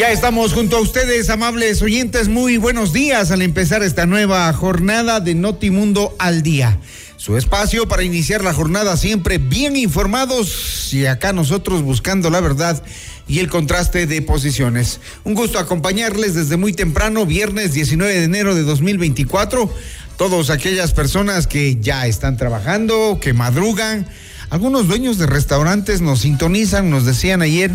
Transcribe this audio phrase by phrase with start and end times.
[0.00, 2.28] Ya estamos junto a ustedes, amables oyentes.
[2.28, 6.78] Muy buenos días al empezar esta nueva jornada de Notimundo al Día.
[7.18, 12.82] Su espacio para iniciar la jornada siempre bien informados y acá nosotros buscando la verdad
[13.28, 15.00] y el contraste de posiciones.
[15.24, 19.70] Un gusto acompañarles desde muy temprano, viernes 19 de enero de 2024.
[20.16, 24.08] Todos aquellas personas que ya están trabajando, que madrugan.
[24.48, 27.72] Algunos dueños de restaurantes nos sintonizan, nos decían ayer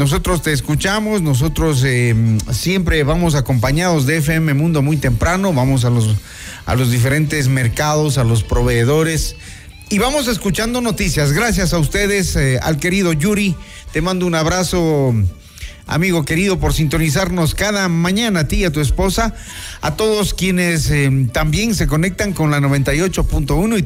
[0.00, 2.16] nosotros te escuchamos, nosotros eh,
[2.50, 6.16] siempre vamos acompañados de FM Mundo muy temprano, vamos a los,
[6.64, 9.36] a los diferentes mercados, a los proveedores
[9.90, 11.34] y vamos escuchando noticias.
[11.34, 13.54] Gracias a ustedes, eh, al querido Yuri,
[13.92, 15.14] te mando un abrazo.
[15.86, 19.34] Amigo querido, por sintonizarnos cada mañana a ti y a tu esposa,
[19.82, 23.82] a todos quienes eh, también se conectan con la 98.1 y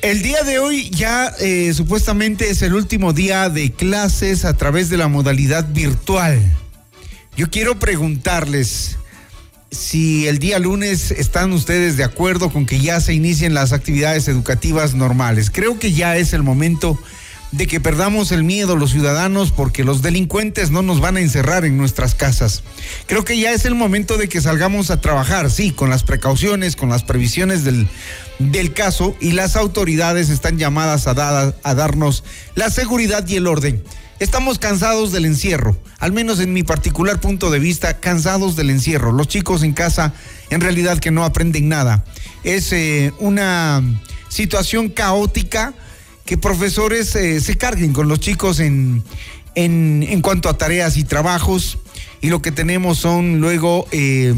[0.06, 4.88] El día de hoy ya eh, supuestamente es el último día de clases a través
[4.92, 6.40] de la modalidad virtual.
[7.36, 9.00] Yo quiero preguntarles
[9.72, 14.28] si el día lunes están ustedes de acuerdo con que ya se inicien las actividades
[14.28, 15.50] educativas normales.
[15.50, 17.00] Creo que ya es el momento
[17.52, 21.66] de que perdamos el miedo los ciudadanos porque los delincuentes no nos van a encerrar
[21.66, 22.62] en nuestras casas.
[23.08, 26.76] Creo que ya es el momento de que salgamos a trabajar, sí, con las precauciones,
[26.76, 27.88] con las previsiones del,
[28.40, 32.24] del caso y las autoridades están llamadas a, a darnos
[32.56, 33.84] la seguridad y el orden.
[34.20, 39.12] Estamos cansados del encierro, al menos en mi particular punto de vista, cansados del encierro.
[39.12, 40.14] Los chicos en casa
[40.50, 42.06] en realidad que no aprenden nada.
[42.44, 43.84] Es eh, una
[44.30, 45.74] situación caótica
[46.26, 49.04] que profesores eh, se carguen con los chicos en,
[49.56, 51.78] en, cuanto a tareas y trabajos
[52.22, 54.34] y lo que tenemos son luego eh,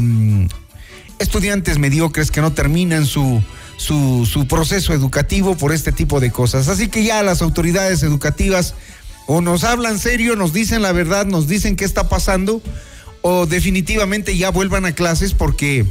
[1.18, 3.42] estudiantes mediocres que no terminan su
[3.78, 6.68] su, proceso educativo por este tipo de cosas.
[6.68, 8.74] Así que ya las autoridades educativas
[9.26, 12.60] o nos hablan serio, nos dicen la verdad, nos dicen qué está pasando,
[13.22, 15.86] o definitivamente ya vuelvan a clases porque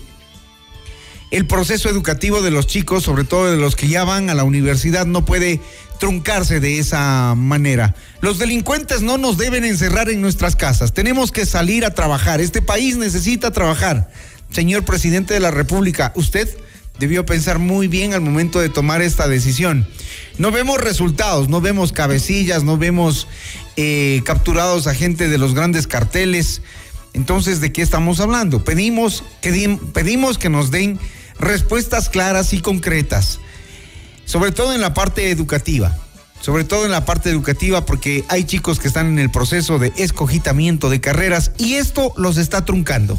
[1.31, 4.43] el proceso educativo de los chicos, sobre todo de los que ya van a la
[4.43, 5.61] universidad, no puede
[5.99, 7.95] truncarse de esa manera.
[8.21, 12.61] Los delincuentes no nos deben encerrar en nuestras casas, tenemos que salir a trabajar, este
[12.61, 14.09] país necesita trabajar.
[14.51, 16.49] Señor presidente de la República, usted
[17.00, 19.88] debió pensar muy bien al momento de tomar esta decisión.
[20.38, 23.28] No vemos resultados, no vemos cabecillas, no vemos
[23.75, 26.62] eh, capturados a gente de los grandes carteles.
[27.13, 28.63] Entonces, ¿de qué estamos hablando?
[28.63, 29.24] Pedimos
[29.94, 31.00] pedimos que nos den
[31.40, 33.40] respuestas claras y concretas,
[34.25, 35.97] sobre todo en la parte educativa.
[36.40, 39.91] Sobre todo en la parte educativa, porque hay chicos que están en el proceso de
[39.97, 43.18] escogitamiento de carreras y esto los está truncando.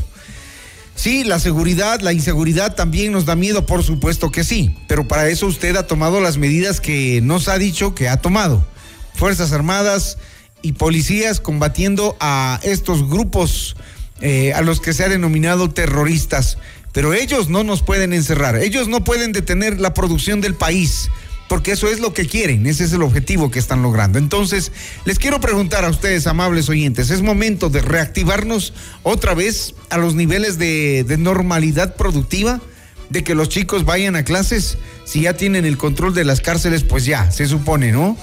[0.98, 5.28] Sí, la seguridad, la inseguridad también nos da miedo, por supuesto que sí, pero para
[5.28, 8.66] eso usted ha tomado las medidas que nos ha dicho que ha tomado.
[9.14, 10.19] Fuerzas Armadas
[10.60, 13.76] y policías combatiendo a estos grupos
[14.20, 16.59] eh, a los que se ha denominado terroristas,
[16.91, 21.10] pero ellos no nos pueden encerrar, ellos no pueden detener la producción del país
[21.48, 24.18] porque eso es lo que quieren, ese es el objetivo que están logrando.
[24.18, 24.71] Entonces,
[25.06, 30.15] les quiero preguntar a ustedes, amables oyentes, ¿es momento de reactivarnos otra vez a los
[30.15, 32.60] niveles de, normalidad productiva?
[33.09, 36.84] De que los chicos vayan a clases, si ya tienen el control de las cárceles,
[36.84, 38.18] pues ya, se supone, ¿no?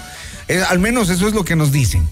[0.48, 2.08] Eh, al menos eso es lo que nos dicen.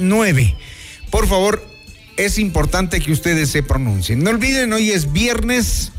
[0.00, 0.56] 098-99-99-81-9.
[1.10, 1.73] Por favor,
[2.16, 4.22] es importante que ustedes se pronuncien.
[4.22, 5.92] No olviden, hoy es viernes,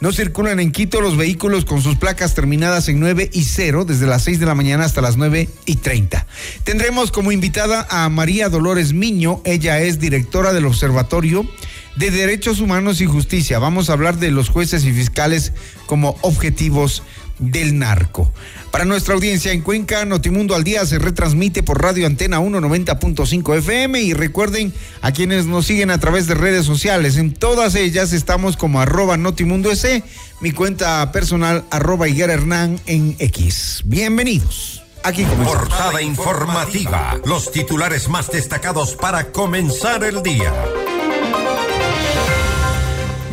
[0.00, 4.08] No circulan en Quito los vehículos con sus placas terminadas en 9 y 0 desde
[4.08, 6.26] las 6 de la mañana hasta las 9 y 30.
[6.64, 9.40] Tendremos como invitada a María Dolores Miño.
[9.44, 11.46] Ella es directora del Observatorio
[11.94, 13.60] de Derechos Humanos y Justicia.
[13.60, 15.52] Vamos a hablar de los jueces y fiscales
[15.86, 17.04] como objetivos
[17.38, 18.32] del narco.
[18.70, 24.00] Para nuestra audiencia en Cuenca, Notimundo al Día se retransmite por Radio Antena 190.5 FM
[24.00, 28.56] y recuerden a quienes nos siguen a través de redes sociales, en todas ellas estamos
[28.56, 30.02] como arroba Notimundo S,
[30.40, 33.82] mi cuenta personal arroba Higuera Hernán en X.
[33.84, 34.82] Bienvenidos.
[35.04, 35.68] Aquí comenzamos.
[35.68, 40.52] Portada informativa, los titulares más destacados para comenzar el día.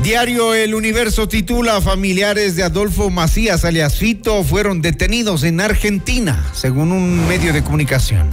[0.10, 6.92] Diario El Universo titula Familiares de Adolfo Macías alias Fito fueron detenidos en Argentina, según
[6.92, 8.28] un medio de comunicación.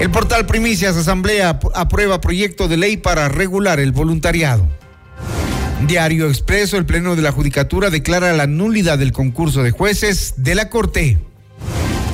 [0.00, 4.66] El portal Primicias Asamblea aprueba proyecto de ley para regular el voluntariado.
[5.86, 10.54] Diario Expreso, el Pleno de la Judicatura declara la nulidad del concurso de jueces de
[10.54, 11.18] la Corte.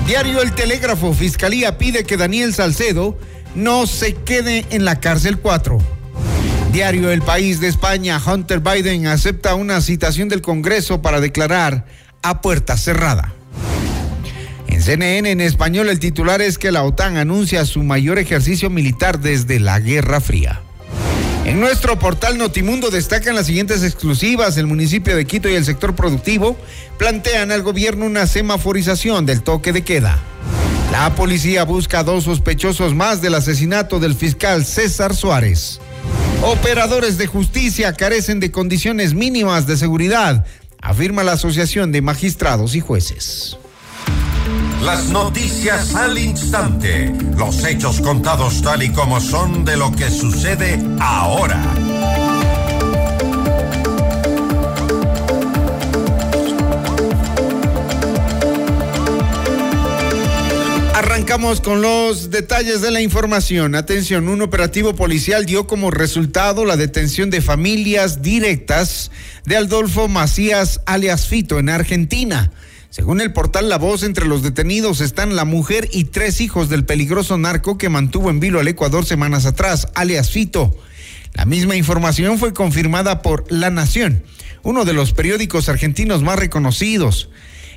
[0.08, 3.16] Diario El Telégrafo, Fiscalía pide que Daniel Salcedo
[3.54, 6.01] no se quede en la cárcel 4.
[6.72, 11.84] Diario El País de España, Hunter Biden acepta una citación del Congreso para declarar
[12.22, 13.34] a puerta cerrada.
[14.68, 19.20] En CNN en español el titular es que la OTAN anuncia su mayor ejercicio militar
[19.20, 20.62] desde la Guerra Fría.
[21.44, 24.56] En nuestro portal Notimundo destacan las siguientes exclusivas.
[24.56, 26.56] El municipio de Quito y el sector productivo
[26.96, 30.18] plantean al gobierno una semaforización del toque de queda.
[30.90, 35.78] La policía busca a dos sospechosos más del asesinato del fiscal César Suárez.
[36.42, 40.44] Operadores de justicia carecen de condiciones mínimas de seguridad,
[40.80, 43.56] afirma la Asociación de Magistrados y Jueces.
[44.82, 50.82] Las noticias al instante, los hechos contados tal y como son de lo que sucede
[50.98, 51.62] ahora.
[61.12, 63.74] Arrancamos con los detalles de la información.
[63.74, 69.10] Atención, un operativo policial dio como resultado la detención de familias directas
[69.44, 72.50] de Adolfo Macías alias Fito en Argentina.
[72.88, 76.86] Según el portal La Voz, entre los detenidos están la mujer y tres hijos del
[76.86, 80.74] peligroso narco que mantuvo en vilo al Ecuador semanas atrás, alias Fito.
[81.34, 84.24] La misma información fue confirmada por La Nación,
[84.62, 87.28] uno de los periódicos argentinos más reconocidos.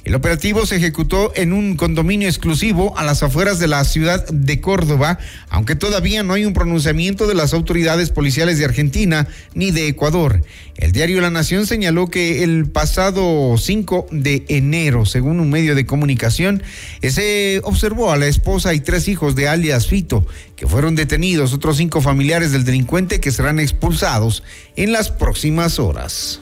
[0.05, 4.61] El operativo se ejecutó en un condominio exclusivo a las afueras de la ciudad de
[4.61, 5.17] Córdoba,
[5.49, 10.43] aunque todavía no hay un pronunciamiento de las autoridades policiales de Argentina ni de Ecuador.
[10.77, 15.87] El diario La Nación señaló que el pasado 5 de enero, según un medio de
[15.87, 16.61] comunicación,
[17.01, 21.77] se observó a la esposa y tres hijos de alias Fito, que fueron detenidos, otros
[21.77, 24.43] cinco familiares del delincuente que serán expulsados
[24.75, 26.41] en las próximas horas.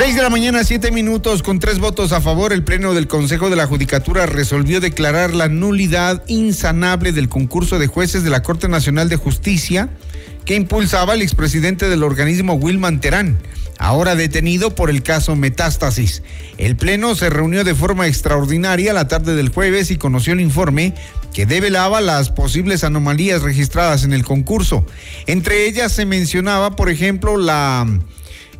[0.00, 3.50] Seis de la mañana, siete minutos, con tres votos a favor, el Pleno del Consejo
[3.50, 8.66] de la Judicatura resolvió declarar la nulidad insanable del concurso de jueces de la Corte
[8.66, 9.90] Nacional de Justicia
[10.46, 13.40] que impulsaba el expresidente del organismo Wilman Terán,
[13.76, 16.22] ahora detenido por el caso Metástasis.
[16.56, 20.94] El Pleno se reunió de forma extraordinaria la tarde del jueves y conoció el informe
[21.34, 24.86] que develaba las posibles anomalías registradas en el concurso.
[25.26, 27.86] Entre ellas se mencionaba, por ejemplo, la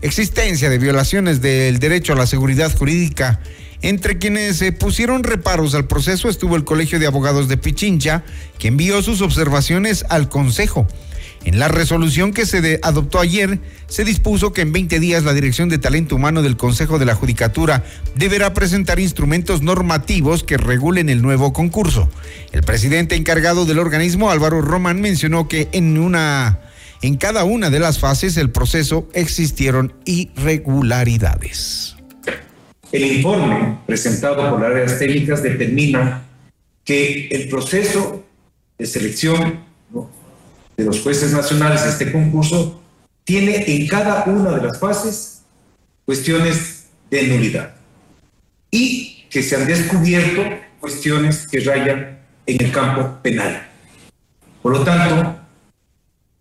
[0.02, 3.40] existencia de violaciones del derecho a la seguridad jurídica.
[3.82, 8.24] Entre quienes se pusieron reparos al proceso estuvo el Colegio de Abogados de Pichincha,
[8.58, 10.86] que envió sus observaciones al Consejo.
[11.44, 15.70] En la resolución que se adoptó ayer, se dispuso que en 20 días la Dirección
[15.70, 17.82] de Talento Humano del Consejo de la Judicatura
[18.14, 22.10] deberá presentar instrumentos normativos que regulen el nuevo concurso.
[22.52, 26.58] El presidente encargado del organismo, Álvaro Román, mencionó que en una
[27.02, 31.96] en cada una de las fases del proceso existieron irregularidades.
[32.92, 36.24] El informe presentado por las áreas técnicas determina
[36.84, 38.24] que el proceso
[38.78, 39.60] de selección
[40.76, 42.80] de los jueces nacionales de este concurso
[43.24, 45.42] tiene en cada una de las fases
[46.04, 47.74] cuestiones de nulidad
[48.70, 50.42] y que se han descubierto
[50.80, 53.68] cuestiones que rayan en el campo penal.
[54.62, 55.39] Por lo tanto,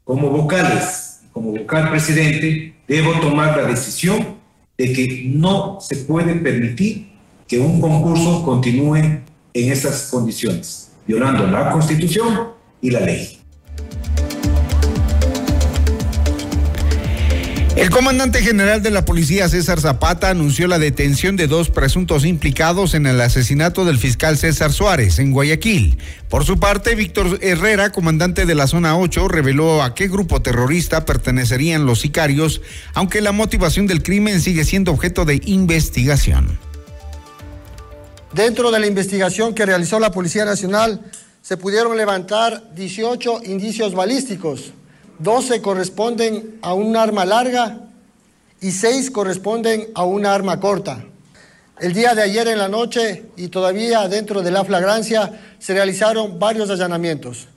[0.09, 4.39] como vocales, como vocal presidente, debo tomar la decisión
[4.75, 7.11] de que no se puede permitir
[7.47, 9.21] que un concurso continúe en
[9.53, 13.38] esas condiciones, violando la Constitución y la ley.
[17.79, 22.93] El comandante general de la policía, César Zapata, anunció la detención de dos presuntos implicados
[22.93, 25.97] en el asesinato del fiscal César Suárez en Guayaquil.
[26.27, 31.05] Por su parte, Víctor Herrera, comandante de la zona 8, reveló a qué grupo terrorista
[31.05, 32.61] pertenecerían los sicarios,
[32.95, 36.59] aunque la motivación del crimen sigue siendo objeto de investigación.
[38.33, 40.99] Dentro de la investigación que realizó la Policía Nacional,
[41.41, 44.73] se pudieron levantar 18 indicios balísticos
[45.19, 47.81] 12 corresponden a un arma larga
[48.61, 51.03] y 6 corresponden a una arma corta.
[51.79, 56.39] El día de ayer en la noche y todavía dentro de la flagrancia se realizaron
[56.39, 57.49] varios allanamientos.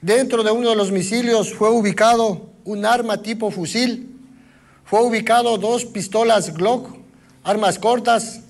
[0.00, 4.16] Dentro de uno de los misilios fue ubicado un arma tipo fusil,
[4.84, 6.96] fue ubicado dos pistolas Glock,
[7.42, 8.40] armas cortas,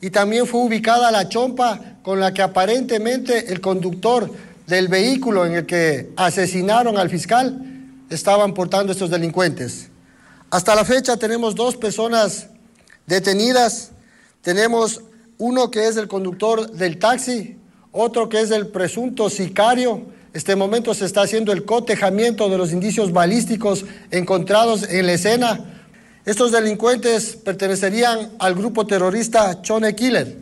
[0.00, 4.30] y también fue ubicada la chompa con la que aparentemente el conductor
[4.66, 7.71] del vehículo en el que asesinaron al fiscal
[8.12, 9.88] estaban portando estos delincuentes.
[10.50, 12.48] Hasta la fecha tenemos dos personas
[13.06, 13.90] detenidas.
[14.42, 15.02] Tenemos
[15.38, 17.56] uno que es el conductor del taxi,
[17.90, 20.02] otro que es el presunto sicario.
[20.34, 25.84] Este momento se está haciendo el cotejamiento de los indicios balísticos encontrados en la escena.
[26.24, 30.41] Estos delincuentes pertenecerían al grupo terrorista Chone Killer.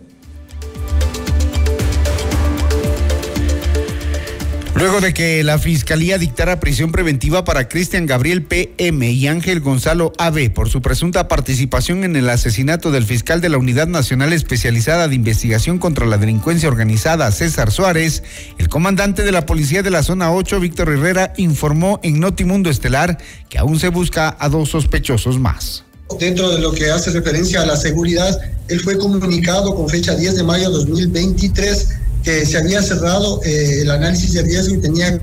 [4.81, 10.15] Luego de que la Fiscalía dictara prisión preventiva para Cristian Gabriel PM y Ángel Gonzalo
[10.17, 15.07] AB por su presunta participación en el asesinato del fiscal de la Unidad Nacional Especializada
[15.07, 18.23] de Investigación contra la Delincuencia Organizada, César Suárez,
[18.57, 23.19] el comandante de la Policía de la Zona 8, Víctor Herrera, informó en Notimundo Estelar
[23.51, 25.85] que aún se busca a dos sospechosos más.
[26.19, 30.37] Dentro de lo que hace referencia a la seguridad, él fue comunicado con fecha 10
[30.37, 35.21] de mayo de 2023 que se había cerrado eh, el análisis de riesgo y tenía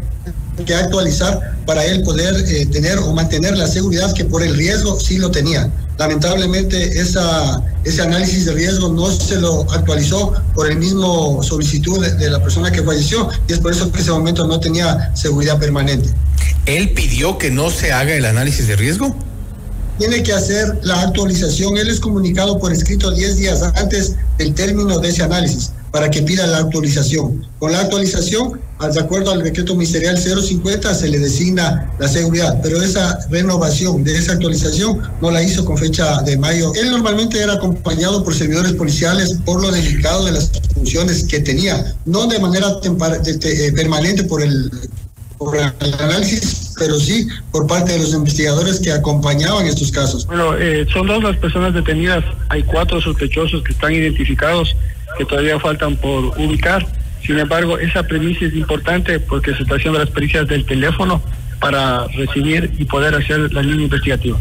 [0.65, 4.99] que actualizar para él poder eh, tener o mantener la seguridad que por el riesgo
[4.99, 5.71] sí lo tenía.
[5.97, 12.13] Lamentablemente esa, ese análisis de riesgo no se lo actualizó por el mismo solicitud de,
[12.15, 15.11] de la persona que falleció y es por eso que en ese momento no tenía
[15.15, 16.09] seguridad permanente.
[16.65, 19.15] ¿Él pidió que no se haga el análisis de riesgo?
[19.97, 21.75] tiene que hacer la actualización.
[21.75, 26.21] Él es comunicado por escrito 10 días antes del término de ese análisis para que
[26.21, 27.43] pida la actualización.
[27.57, 28.61] Con la actualización,
[28.93, 34.15] de acuerdo al decreto ministerial 050, se le designa la seguridad, pero esa renovación de
[34.15, 36.71] esa actualización no la hizo con fecha de mayo.
[36.75, 41.95] Él normalmente era acompañado por servidores policiales por lo delicado de las funciones que tenía,
[42.05, 44.69] no de manera eh, permanente por el,
[45.39, 50.27] por el análisis, pero sí por parte de los investigadores que acompañaban estos casos.
[50.27, 54.75] Bueno, eh, son dos las personas detenidas, hay cuatro sospechosos que están identificados
[55.17, 56.85] que todavía faltan por ubicar.
[57.25, 61.21] Sin embargo, esa premisa es importante porque se está haciendo las pericias del teléfono
[61.59, 64.37] para recibir y poder hacer la línea investigativa.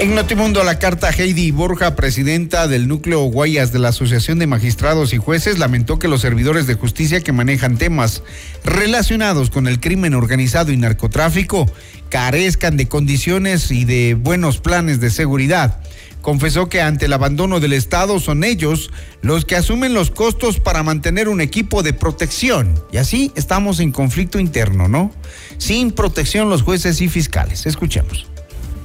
[0.00, 5.12] En Notimundo, la carta Heidi Borja, presidenta del núcleo Guayas de la Asociación de Magistrados
[5.12, 8.22] y Jueces, lamentó que los servidores de justicia que manejan temas
[8.64, 11.70] relacionados con el crimen organizado y narcotráfico
[12.08, 15.80] carezcan de condiciones y de buenos planes de seguridad
[16.20, 18.90] confesó que ante el abandono del Estado son ellos
[19.22, 22.82] los que asumen los costos para mantener un equipo de protección.
[22.92, 25.12] Y así estamos en conflicto interno, ¿no?
[25.58, 27.66] Sin protección los jueces y fiscales.
[27.66, 28.26] Escuchemos.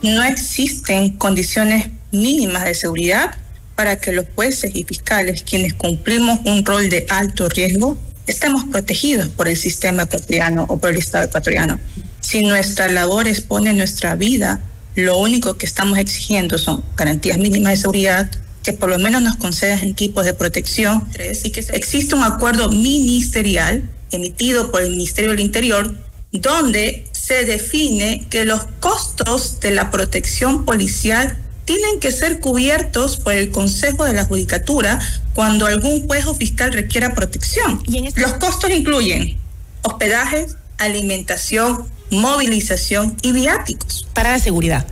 [0.02, 3.38] No existen condiciones mínimas de seguridad
[3.76, 9.28] para que los jueces y fiscales, quienes cumplimos un rol de alto riesgo, estemos protegidos
[9.30, 11.80] por el sistema ecuatoriano o por el Estado ecuatoriano.
[12.22, 14.62] Si nuestra labor expone nuestra vida
[14.96, 18.32] lo único que estamos exigiendo son garantías mínimas de seguridad,
[18.64, 21.08] que por lo menos nos concedan equipos de protección
[21.44, 25.94] y que existe un acuerdo ministerial emitido por el Ministerio del Interior
[26.32, 33.34] donde se define que los costos de la protección policial tienen que ser cubiertos por
[33.34, 35.00] el Consejo de la Judicatura
[35.34, 37.82] cuando algún juez o fiscal requiera protección.
[37.92, 39.38] Este los costos incluyen
[39.82, 40.48] hospedaje,
[40.78, 44.08] alimentación, movilización y viáticos.
[44.14, 44.86] Para la seguridad.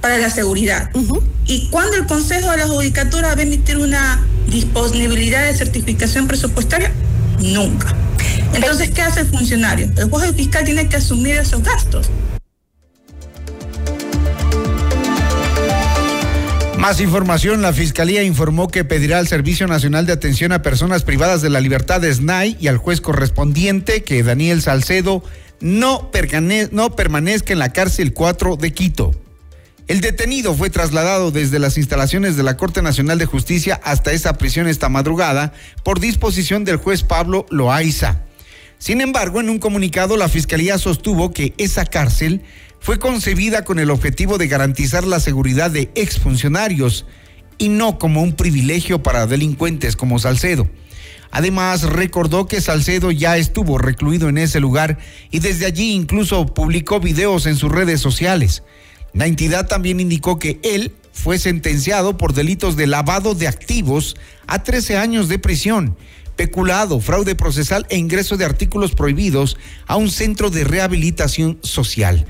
[0.00, 0.90] Para la seguridad.
[1.46, 6.92] ¿Y cuando el Consejo de la Judicatura va a emitir una disponibilidad de certificación presupuestaria?
[7.40, 7.94] Nunca.
[8.54, 9.90] Entonces, ¿qué hace el funcionario?
[9.96, 12.10] El juez fiscal tiene que asumir esos gastos.
[16.82, 21.40] Más información, la Fiscalía informó que pedirá al Servicio Nacional de Atención a Personas Privadas
[21.40, 25.22] de la Libertad de SNAI y al juez correspondiente que Daniel Salcedo
[25.62, 29.12] no, permanezca en la cárcel 4 de Quito.
[29.88, 34.34] El detenido fue trasladado desde las instalaciones de la Corte Nacional de Justicia hasta esa
[34.34, 35.52] prisión esta madrugada
[35.84, 38.22] por disposición del juez Pablo Loaiza.
[38.78, 42.42] Sin embargo, en un comunicado la Fiscalía sostuvo que esa cárcel
[42.80, 47.06] fue concebida con el objetivo de garantizar la seguridad de exfuncionarios
[47.58, 50.68] y no como un privilegio para delincuentes como Salcedo.
[51.32, 54.98] Además, recordó que Salcedo ya estuvo recluido en ese lugar
[55.30, 58.62] y desde allí incluso publicó videos en sus redes sociales.
[59.14, 64.14] La entidad también indicó que él fue sentenciado por delitos de lavado de activos
[64.46, 65.96] a 13 años de prisión,
[66.36, 72.26] peculado, fraude procesal e ingreso de artículos prohibidos a un centro de rehabilitación social.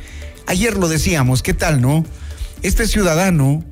[0.47, 2.04] Ayer lo decíamos, ¿qué tal, no?
[2.62, 3.64] Este ciudadano,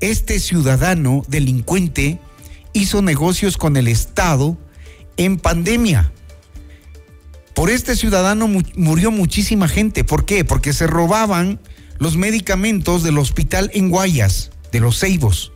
[0.00, 2.18] este ciudadano delincuente
[2.76, 4.58] hizo negocios con el Estado
[5.16, 6.12] en pandemia.
[7.54, 10.04] Por este ciudadano murió muchísima gente.
[10.04, 10.44] ¿Por qué?
[10.44, 11.58] Porque se robaban
[11.98, 15.52] los medicamentos del hospital en Guayas, de los Ceibos.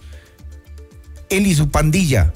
[1.28, 2.32] Él y su pandilla.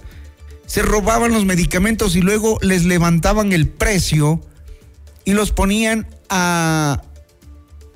[0.67, 4.43] Se robaban los medicamentos y luego les levantaban el precio
[5.25, 7.01] y los ponían a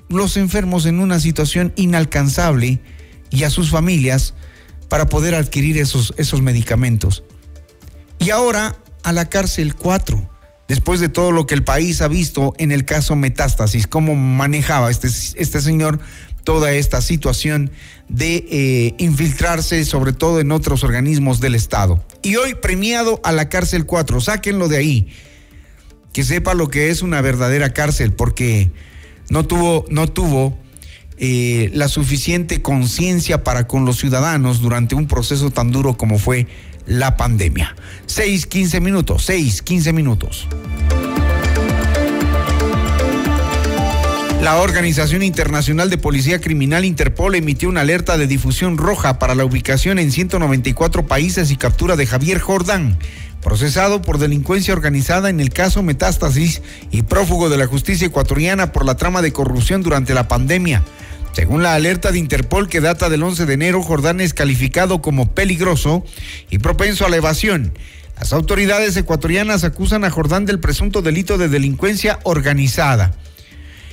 [0.07, 2.81] los enfermos en una situación inalcanzable
[3.29, 4.33] y a sus familias
[4.89, 7.23] para poder adquirir esos, esos medicamentos.
[8.17, 10.29] Y ahora a la cárcel 4,
[10.67, 14.91] después de todo lo que el país ha visto en el caso Metástasis, cómo manejaba
[14.91, 15.99] este, este señor
[16.43, 17.71] toda esta situación
[18.07, 22.03] de eh, infiltrarse sobre todo en otros organismos del Estado.
[22.23, 25.07] Y hoy premiado a la cárcel 4, sáquenlo de ahí,
[26.11, 28.71] que sepa lo que es una verdadera cárcel, porque
[29.29, 30.57] no tuvo, no tuvo
[31.21, 36.47] eh, la suficiente conciencia para con los ciudadanos durante un proceso tan duro como fue
[36.85, 37.75] la pandemia.
[38.05, 40.47] 6, 15 minutos, 6, 15 minutos.
[44.41, 49.43] La Organización Internacional de Policía Criminal Interpol emitió una alerta de difusión roja para la
[49.43, 52.97] ubicación en 194 países y captura de Javier Jordán,
[53.41, 58.85] procesado por delincuencia organizada en el caso Metástasis y prófugo de la justicia ecuatoriana por
[58.85, 60.83] la trama de corrupción durante la pandemia.
[61.33, 65.31] Según la alerta de Interpol que data del 11 de enero, Jordán es calificado como
[65.31, 66.03] peligroso
[66.49, 67.73] y propenso a la evasión.
[68.19, 73.13] Las autoridades ecuatorianas acusan a Jordán del presunto delito de delincuencia organizada.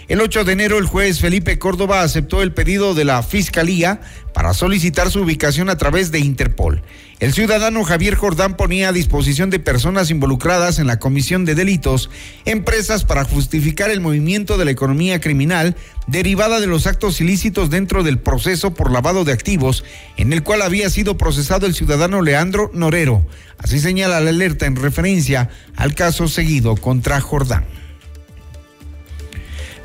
[0.08, 4.00] El 8 de enero el juez Felipe Córdoba aceptó el pedido de la Fiscalía
[4.32, 6.84] para solicitar su ubicación a través de Interpol.
[7.18, 12.08] El ciudadano Javier Jordán ponía a disposición de personas involucradas en la comisión de delitos
[12.44, 15.74] empresas para justificar el movimiento de la economía criminal
[16.06, 19.82] derivada de los actos ilícitos dentro del proceso por lavado de activos
[20.16, 23.26] en el cual había sido procesado el ciudadano Leandro Norero.
[23.58, 27.64] Así señala la alerta en referencia al caso seguido contra Jordán.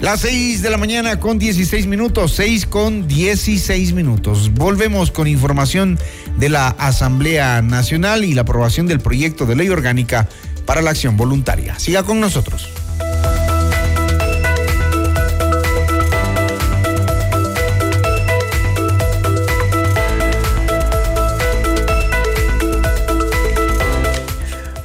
[0.01, 4.51] Las 6 de la mañana con 16 minutos, 6 con 16 minutos.
[4.51, 5.99] Volvemos con información
[6.37, 10.27] de la Asamblea Nacional y la aprobación del proyecto de ley orgánica
[10.65, 11.77] para la acción voluntaria.
[11.77, 12.81] Siga con nosotros.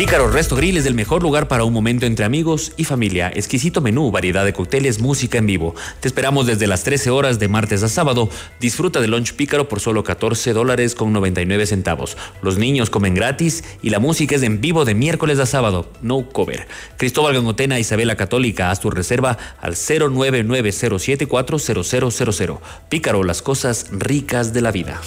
[0.00, 3.30] Pícaro Resto Grill es el mejor lugar para un momento entre amigos y familia.
[3.34, 5.74] Exquisito menú, variedad de cócteles, música en vivo.
[6.00, 8.30] Te esperamos desde las 13 horas de martes a sábado.
[8.60, 12.16] Disfruta del lunch Pícaro por solo 14 dólares con 99 centavos.
[12.40, 15.86] Los niños comen gratis y la música es en vivo de miércoles a sábado.
[16.00, 16.66] No cover.
[16.96, 22.58] Cristóbal Gangotena, Isabela Católica, haz tu reserva al 0990740000.
[22.88, 24.98] Pícaro, las cosas ricas de la vida.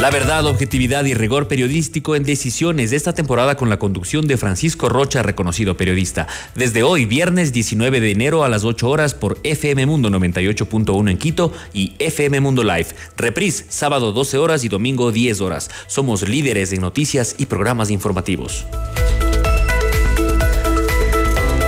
[0.00, 4.36] La verdad, objetividad y rigor periodístico en decisiones de esta temporada con la conducción de
[4.36, 6.26] Francisco Rocha, reconocido periodista.
[6.54, 11.16] Desde hoy, viernes 19 de enero a las 8 horas por FM Mundo 98.1 en
[11.16, 12.88] Quito y FM Mundo Live.
[13.16, 15.70] Reprise, sábado 12 horas y domingo 10 horas.
[15.86, 18.66] Somos líderes en noticias y programas informativos.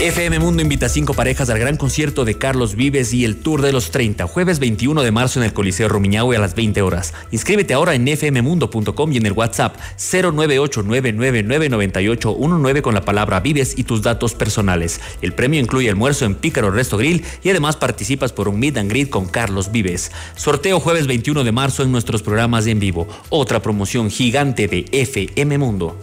[0.00, 3.62] FM Mundo invita a cinco parejas al gran concierto de Carlos Vives y el Tour
[3.62, 7.14] de los 30, jueves 21 de marzo en el Coliseo Rumiñahui a las 20 horas.
[7.32, 14.02] Inscríbete ahora en fmmundo.com y en el WhatsApp 098999819 con la palabra Vives y tus
[14.02, 15.00] datos personales.
[15.20, 19.10] El premio incluye almuerzo en Pícaro Resto Grill y además participas por un meet and
[19.10, 20.12] con Carlos Vives.
[20.36, 23.08] Sorteo jueves 21 de marzo en nuestros programas en vivo.
[23.30, 26.00] Otra promoción gigante de FM Mundo.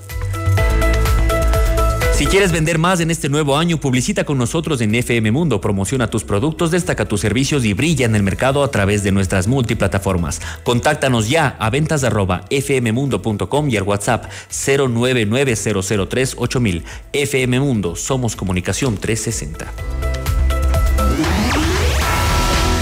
[2.15, 6.09] Si quieres vender más en este nuevo año, publicita con nosotros en FM Mundo, promociona
[6.09, 10.39] tus productos, destaca tus servicios y brilla en el mercado a través de nuestras multiplataformas.
[10.63, 16.83] Contáctanos ya a ventas arroba fmmundo.com y al WhatsApp 099-003-8000.
[17.11, 19.69] FM Mundo, somos comunicación 360.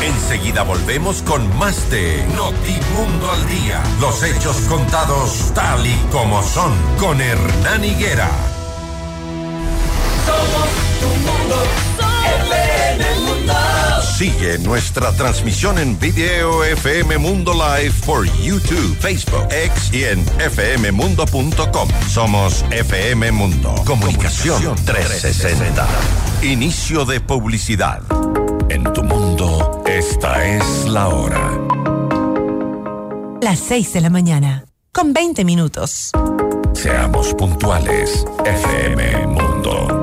[0.04, 3.82] Enseguida volvemos con más de Notimundo al Día.
[4.00, 8.53] Los hechos contados tal y como son con Hernán Higuera.
[10.26, 11.56] Somos tu mundo,
[12.50, 13.54] FM Mundo.
[14.18, 21.90] Sigue nuestra transmisión en video FM Mundo Live por YouTube, Facebook, X y en fmmundo.com.
[22.10, 23.76] Somos FM Mundo.
[23.86, 25.88] Comunicación 360.
[26.44, 28.02] Inicio de publicidad.
[28.70, 31.52] En tu mundo, esta es la hora.
[33.42, 36.12] Las 6 de la mañana, con 20 minutos.
[36.74, 38.26] Seamos puntuales.
[38.46, 40.03] FM Mundo.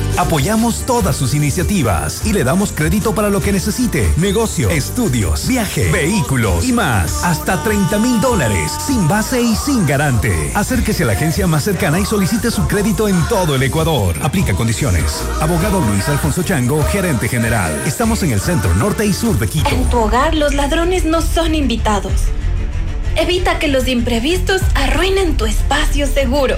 [0.17, 4.11] Apoyamos todas sus iniciativas y le damos crédito para lo que necesite.
[4.17, 7.23] Negocio, estudios, viaje, vehículos y más.
[7.23, 10.51] Hasta 30 mil dólares, sin base y sin garante.
[10.53, 14.15] Acérquese a la agencia más cercana y solicite su crédito en todo el Ecuador.
[14.21, 15.23] Aplica condiciones.
[15.39, 17.81] Abogado Luis Alfonso Chango, gerente general.
[17.85, 19.69] Estamos en el centro norte y sur de Quito.
[19.69, 22.13] En tu hogar los ladrones no son invitados.
[23.15, 26.57] Evita que los imprevistos arruinen tu espacio seguro.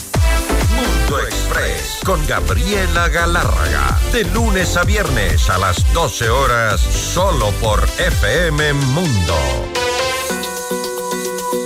[0.81, 3.99] Mundo Express con Gabriela Galárraga.
[4.11, 9.35] De lunes a viernes a las 12 horas, solo por FM Mundo.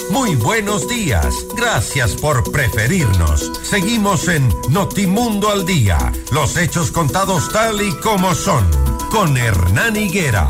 [0.09, 1.45] Muy buenos días.
[1.55, 3.51] Gracias por preferirnos.
[3.63, 5.97] Seguimos en Notimundo al Día.
[6.31, 8.69] Los hechos contados tal y como son.
[9.11, 10.49] Con Hernán Higuera.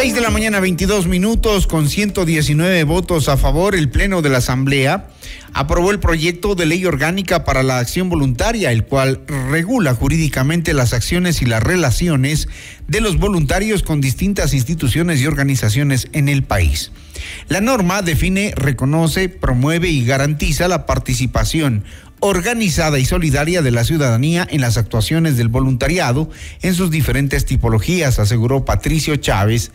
[0.00, 4.38] 6 de la mañana, 22 minutos, con 119 votos a favor, el Pleno de la
[4.38, 5.10] Asamblea
[5.52, 10.94] aprobó el proyecto de ley orgánica para la acción voluntaria, el cual regula jurídicamente las
[10.94, 12.48] acciones y las relaciones
[12.88, 16.92] de los voluntarios con distintas instituciones y organizaciones en el país.
[17.48, 21.84] La norma define, reconoce, promueve y garantiza la participación
[22.20, 26.30] organizada y solidaria de la ciudadanía en las actuaciones del voluntariado
[26.62, 29.72] en sus diferentes tipologías, aseguró Patricio Chávez,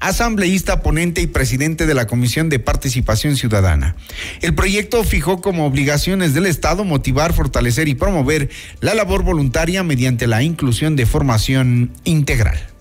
[0.00, 3.96] asambleísta, ponente y presidente de la Comisión de Participación Ciudadana.
[4.42, 10.26] El proyecto fijó como obligaciones del Estado motivar, fortalecer y promover la labor voluntaria mediante
[10.26, 12.75] la inclusión de formación integral.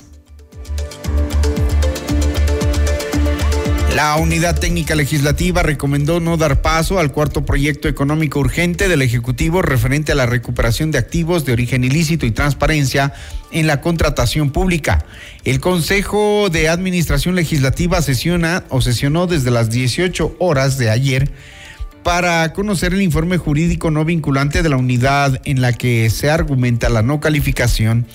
[3.96, 9.62] La Unidad Técnica Legislativa recomendó no dar paso al cuarto proyecto económico urgente del Ejecutivo
[9.62, 13.14] referente a la recuperación de activos de origen ilícito y transparencia
[13.52, 15.06] en la contratación pública.
[15.46, 21.32] El Consejo de Administración Legislativa sesiona o sesionó desde las 18 horas de ayer
[22.06, 26.88] para conocer el informe jurídico no vinculante de la unidad en la que se argumenta
[26.88, 28.06] la no calificación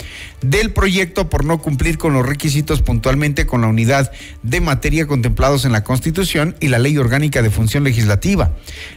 [0.42, 4.12] del proyecto por no cumplir con los requisitos puntualmente con la unidad
[4.44, 8.52] de materia contemplados en la Constitución y la Ley Orgánica de Función Legislativa.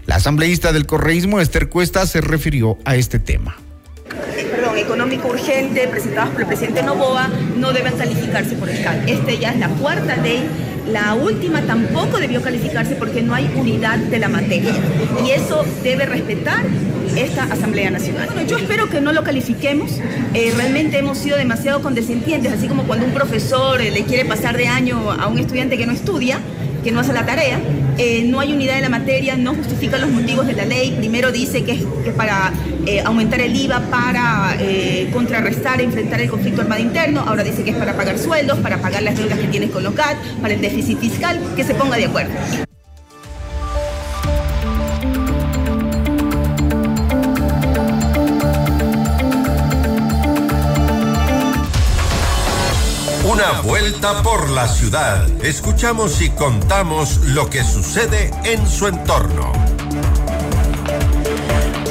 [0.05, 3.57] La asambleísta del correísmo, Esther Cuesta, se refirió a este tema
[4.51, 8.77] perdón, económico urgente presentados por el presidente Novoa no deben calificarse por el.
[8.77, 10.47] Esta ya es la cuarta ley
[10.87, 14.73] la última tampoco debió calificarse porque no hay unidad de la materia
[15.25, 16.65] y eso debe respetar
[17.15, 18.29] esta Asamblea Nacional.
[18.47, 19.99] yo espero que no lo califiquemos.
[20.33, 24.57] Eh, realmente hemos sido demasiado condescendientes, así como cuando un profesor eh, le quiere pasar
[24.57, 26.39] de año a un estudiante que no estudia
[26.83, 27.59] que no hace la tarea,
[27.97, 31.31] eh, no hay unidad de la materia, no justifica los motivos de la ley, primero
[31.31, 32.51] dice que es, para
[32.85, 37.71] eh, aumentar el IVA, para eh, contrarrestar enfrentar el conflicto armado interno, ahora dice que
[37.71, 40.99] es para pagar sueldos, para pagar las deudas que tiene con local, para el déficit
[40.99, 42.33] fiscal, que se ponga de acuerdo.
[53.25, 55.25] Una vuelta por la ciudad.
[55.41, 59.53] Escuchamos y contamos lo que sucede en su entorno.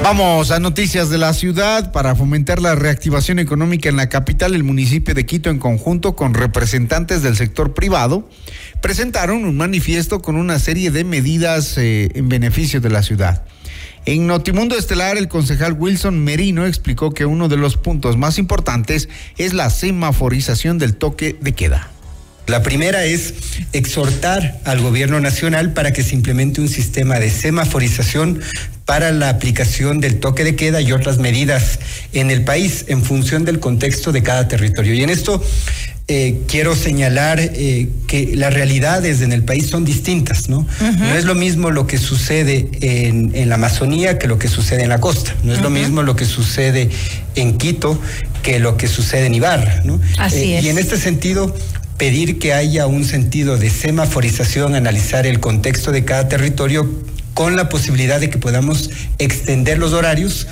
[0.02, 1.90] Vamos a noticias de la ciudad.
[1.90, 6.34] Para fomentar la reactivación económica en la capital, el municipio de Quito, en conjunto con
[6.34, 8.28] representantes del sector privado,
[8.82, 13.46] presentaron un manifiesto con una serie de medidas eh, en beneficio de la ciudad.
[14.04, 19.08] En Notimundo Estelar, el concejal Wilson Merino explicó que uno de los puntos más importantes
[19.38, 21.88] es la semaforización del toque de queda.
[22.48, 23.34] La primera es
[23.72, 28.40] exhortar al gobierno nacional para que se implemente un sistema de semaforización
[28.84, 31.78] para la aplicación del toque de queda y otras medidas
[32.12, 34.94] en el país en función del contexto de cada territorio.
[34.94, 35.40] Y en esto
[36.08, 40.66] eh, quiero señalar eh, que las realidades en el país son distintas, ¿no?
[40.80, 44.88] No es lo mismo lo que sucede en, la Amazonía que lo que sucede en
[44.88, 45.34] la costa.
[45.44, 46.90] No es lo mismo lo que sucede
[47.36, 48.00] en Quito
[48.42, 50.00] que lo que sucede en Ibarra, ¿no?
[50.18, 50.64] Así eh, es.
[50.64, 51.54] Y en este sentido,
[51.98, 56.90] pedir que haya un sentido de semaforización, analizar el contexto de cada territorio
[57.34, 60.46] con la posibilidad de que podamos extender los horarios,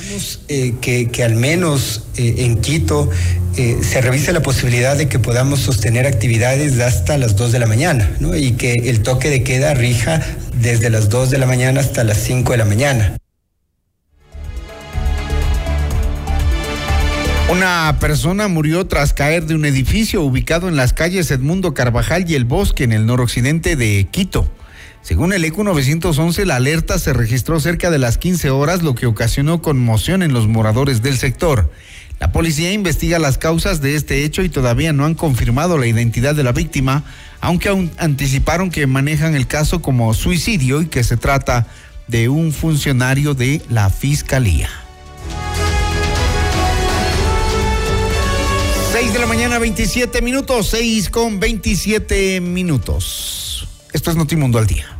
[0.48, 3.10] eh, que, al menos eh, en Quito
[3.56, 7.66] eh, se revise la posibilidad de que podamos sostener actividades hasta las 2 de la
[7.66, 8.36] mañana, ¿no?
[8.36, 10.20] y que el toque de queda rija
[10.54, 13.16] desde las 2 de la mañana hasta las 5 de la mañana.
[17.50, 22.36] Una persona murió tras caer de un edificio ubicado en las calles Edmundo Carvajal y
[22.36, 24.48] El Bosque en el noroccidente de Quito.
[25.02, 29.06] Según el ECU 911, la alerta se registró cerca de las 15 horas, lo que
[29.06, 31.70] ocasionó conmoción en los moradores del sector.
[32.20, 36.34] La policía investiga las causas de este hecho y todavía no han confirmado la identidad
[36.34, 37.02] de la víctima,
[37.40, 41.66] aunque anticiparon que manejan el caso como suicidio y que se trata
[42.08, 44.68] de un funcionario de la fiscalía.
[48.92, 53.49] 6 de la mañana, 27 minutos, 6 con 27 minutos.
[53.92, 54.99] Esto es Notimundo al día.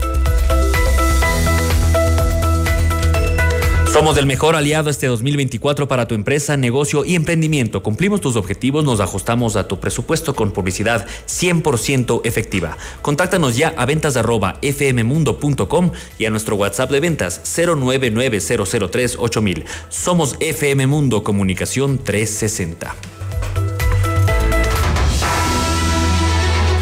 [3.91, 7.83] Somos el mejor aliado este 2024 para tu empresa, negocio y emprendimiento.
[7.83, 12.77] Cumplimos tus objetivos, nos ajustamos a tu presupuesto con publicidad 100% efectiva.
[13.01, 19.65] Contáctanos ya a ventas fmmundo.com y a nuestro WhatsApp de ventas 0990038.000.
[19.89, 22.95] Somos FM Mundo Comunicación 360.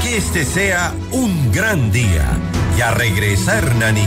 [0.03, 2.37] Que este sea un gran día.
[2.79, 3.97] Y a regresar Hernán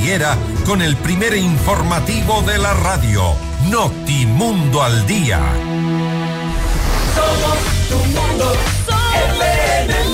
[0.65, 3.35] con el primer informativo de la radio,
[3.69, 5.41] Notimundo al Día.
[7.15, 7.59] Somos
[7.91, 8.55] tu mundo,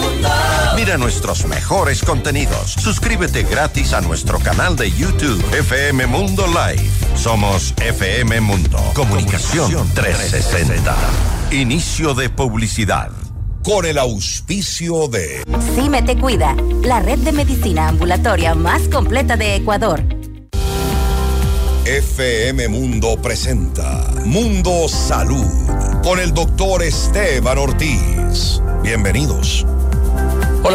[0.01, 0.29] mundo.
[0.75, 2.73] Mira nuestros mejores contenidos.
[2.73, 6.90] Suscríbete gratis a nuestro canal de YouTube, FM Mundo Live.
[7.14, 8.79] Somos FM Mundo.
[8.92, 10.97] Comunicación 360.
[11.53, 13.12] Inicio de publicidad.
[13.68, 19.57] Con el auspicio de CIME Te Cuida, la red de medicina ambulatoria más completa de
[19.57, 20.02] Ecuador.
[21.85, 25.44] FM Mundo presenta Mundo Salud
[26.02, 28.62] con el doctor Esteban Ortiz.
[28.83, 29.66] Bienvenidos.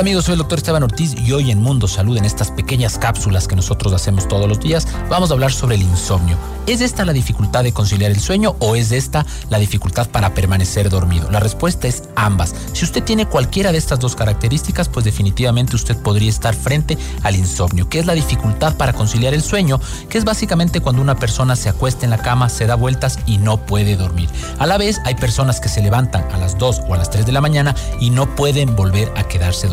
[0.04, 3.48] Amigos, soy el doctor Esteban Ortiz y hoy en Mundo Salud, en estas pequeñas cápsulas
[3.48, 6.36] que nosotros hacemos todos los días, vamos a hablar sobre el insomnio.
[6.66, 10.90] ¿Es esta la dificultad de conciliar el sueño o es esta la dificultad para permanecer
[10.90, 11.30] dormido?
[11.32, 12.54] La respuesta es ambas.
[12.74, 17.38] Si usted tiene cualquiera de estas dos características, pues definitivamente usted podría estar frente al
[17.38, 21.56] insomnio, que es la dificultad para conciliar el sueño, que es básicamente cuando una persona
[21.56, 24.30] se acuesta en la cama, se da vueltas y no puede dormir.
[24.60, 27.26] A la vez, hay personas que se levantan a las 2 o a las 3
[27.26, 29.68] de la mañana y no pueden volver a quedarse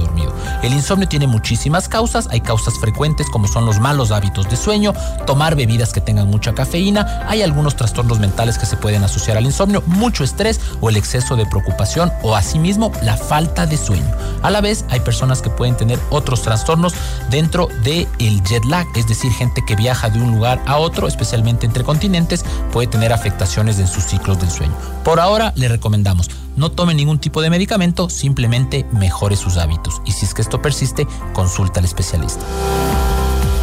[0.63, 4.93] El insomnio tiene muchísimas causas, hay causas frecuentes como son los malos hábitos de sueño,
[5.27, 9.45] tomar bebidas que tengan mucha cafeína, hay algunos trastornos mentales que se pueden asociar al
[9.45, 14.11] insomnio, mucho estrés o el exceso de preocupación o asimismo la falta de sueño.
[14.43, 16.95] A la vez hay personas que pueden tener otros trastornos
[17.31, 21.09] dentro del el jet lag, es decir, gente que viaja de un lugar a otro,
[21.09, 24.75] especialmente entre continentes, puede tener afectaciones en sus ciclos del sueño.
[25.05, 30.03] Por ahora le recomendamos no tome ningún tipo de medicamento, simplemente mejore sus hábitos.
[30.07, 32.45] Y si es que esto persiste, consulta al especialista.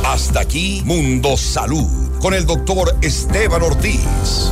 [0.06, 4.52] Hasta aquí Mundo Salud con el doctor Esteban Ortiz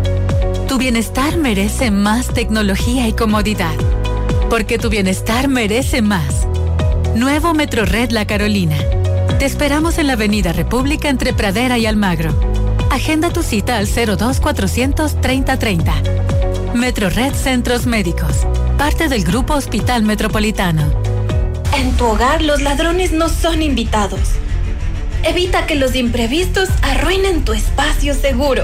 [0.71, 3.75] Tu bienestar merece más tecnología y comodidad.
[4.49, 6.47] Porque tu bienestar merece más.
[7.13, 8.77] Nuevo Metro Red La Carolina.
[9.37, 12.33] Te esperamos en la Avenida República entre Pradera y Almagro.
[12.89, 15.93] Agenda tu cita al 02 400 3030.
[16.73, 18.47] Metro Red Centros Médicos.
[18.77, 20.89] Parte del Grupo Hospital Metropolitano.
[21.75, 24.21] En tu hogar los ladrones no son invitados.
[25.23, 28.63] Evita que los imprevistos arruinen tu espacio seguro.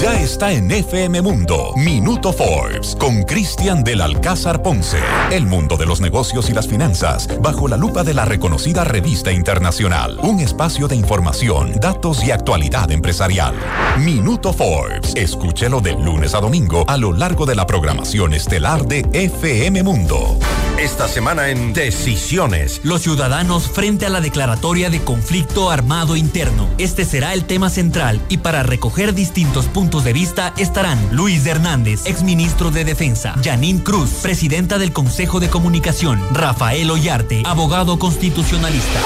[0.00, 5.00] Ya está en FM Mundo, Minuto Forbes, con Cristian del Alcázar Ponce.
[5.32, 9.32] El mundo de los negocios y las finanzas, bajo la lupa de la reconocida revista
[9.32, 10.16] internacional.
[10.22, 13.56] Un espacio de información, datos y actualidad empresarial.
[13.98, 19.04] Minuto Forbes, escúchelo de lunes a domingo a lo largo de la programación estelar de
[19.12, 20.38] FM Mundo.
[20.78, 22.80] Esta semana en Decisiones.
[22.84, 26.68] Los ciudadanos frente a la declaratoria de conflicto armado interno.
[26.78, 32.04] Este será el tema central y para recoger distintos puntos de vista estarán Luis Hernández,
[32.04, 39.00] exministro de Defensa, Janine Cruz, presidenta del Consejo de Comunicación, Rafael Ollarte, abogado constitucionalista.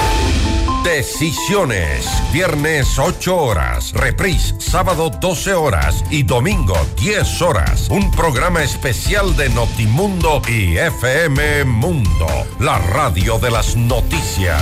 [0.83, 2.05] Decisiones.
[2.33, 3.93] Viernes 8 horas.
[3.93, 7.87] Reprise sábado 12 horas y domingo 10 horas.
[7.89, 12.27] Un programa especial de Notimundo y FM Mundo.
[12.59, 14.61] La radio de las noticias.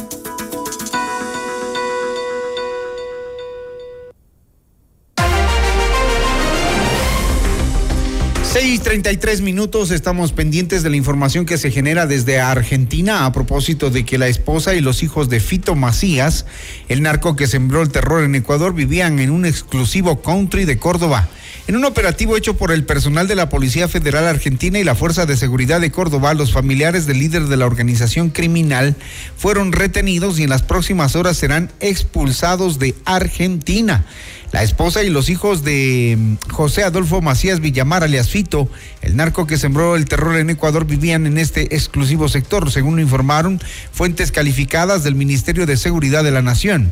[8.71, 13.89] 6:33 33 minutos, estamos pendientes de la información que se genera desde Argentina a propósito
[13.89, 16.45] de que la esposa y los hijos de Fito Macías,
[16.87, 21.27] el narco que sembró el terror en Ecuador, vivían en un exclusivo country de Córdoba.
[21.67, 25.25] En un operativo hecho por el personal de la Policía Federal Argentina y la Fuerza
[25.25, 28.95] de Seguridad de Córdoba, los familiares del líder de la organización criminal
[29.35, 34.05] fueron retenidos y en las próximas horas serán expulsados de Argentina.
[34.51, 38.60] La esposa y los hijos de mm, José Adolfo Macías Villamar, alias Fito,
[39.01, 43.01] el narco que sembró el terror en Ecuador, vivían en este exclusivo sector, según lo
[43.01, 43.59] informaron
[43.91, 46.91] fuentes calificadas del Ministerio de Seguridad de la Nación.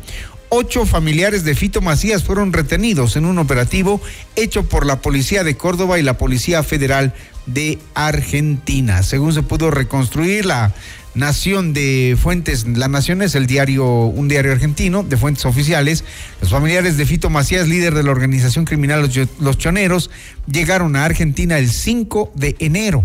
[0.51, 4.01] Ocho familiares de Fito Macías fueron retenidos en un operativo
[4.35, 7.13] hecho por la Policía de Córdoba y la Policía Federal
[7.45, 9.03] de Argentina.
[9.03, 10.73] Según se pudo reconstruir la
[11.15, 16.03] Nación de Fuentes, La Nación es el diario, un diario argentino de fuentes oficiales.
[16.41, 20.11] Los familiares de Fito Macías, líder de la organización criminal Los, Choneros,
[20.45, 23.03] llegaron a Argentina el 5 de enero.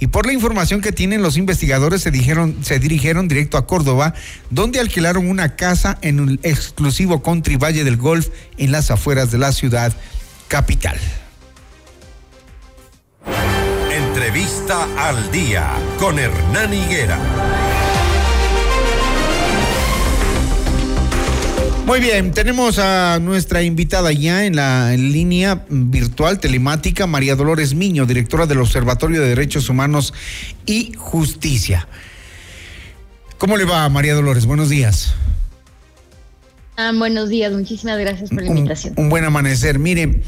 [0.00, 4.14] Y por la información que tienen los investigadores se, dijeron, se dirigieron directo a Córdoba,
[4.50, 9.38] donde alquilaron una casa en un exclusivo country Valle del Golf en las afueras de
[9.38, 9.92] la ciudad
[10.48, 10.98] capital.
[14.32, 17.18] Entrevista al día con Hernán Higuera.
[21.84, 28.06] Muy bien, tenemos a nuestra invitada ya en la línea virtual telemática, María Dolores Miño,
[28.06, 30.14] directora del Observatorio de Derechos Humanos
[30.64, 31.86] y Justicia.
[33.36, 34.46] ¿Cómo le va, María Dolores?
[34.46, 35.14] Buenos días.
[36.78, 38.94] Ah, buenos días, muchísimas gracias por la invitación.
[38.96, 39.78] Un, un buen amanecer.
[39.78, 40.22] Mire,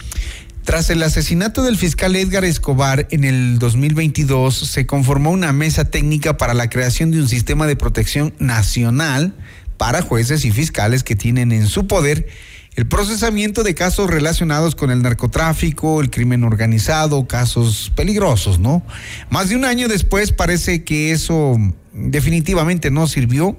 [0.64, 6.38] tras el asesinato del fiscal Edgar Escobar en el 2022, se conformó una mesa técnica
[6.38, 9.34] para la creación de un sistema de protección nacional
[9.76, 12.28] para jueces y fiscales que tienen en su poder
[12.76, 18.82] el procesamiento de casos relacionados con el narcotráfico, el crimen organizado, casos peligrosos, ¿no?
[19.30, 21.56] Más de un año después parece que eso
[21.92, 23.56] definitivamente no sirvió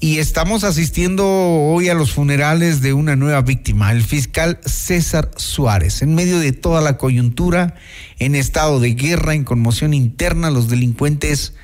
[0.00, 6.02] y estamos asistiendo hoy a los funerales de una nueva víctima, el fiscal César Suárez.
[6.02, 7.74] En medio de toda la coyuntura,
[8.20, 11.54] en estado de guerra, en conmoción interna, los delincuentes